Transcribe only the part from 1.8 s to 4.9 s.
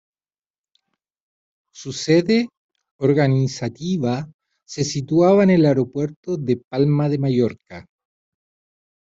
sede organizativa se